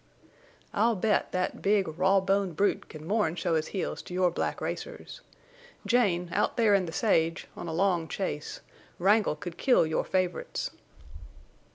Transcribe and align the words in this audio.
"I'll 0.73 0.95
bet 0.95 1.31
that 1.31 1.61
big 1.61 1.87
raw 1.87 2.21
boned 2.21 2.55
brute 2.55 2.89
can 2.89 3.05
more'n 3.05 3.35
show 3.35 3.53
his 3.53 3.67
heels 3.67 4.01
to 4.01 4.15
your 4.15 4.31
black 4.31 4.59
racers. 4.59 5.21
Jane, 5.85 6.29
out 6.33 6.57
there 6.57 6.73
in 6.73 6.87
the 6.87 6.91
sage, 6.91 7.45
on 7.55 7.67
a 7.67 7.71
long 7.73 8.07
chase, 8.07 8.61
Wrangle 8.97 9.35
could 9.35 9.57
kill 9.59 9.85
your 9.85 10.03
favorites." 10.03 10.71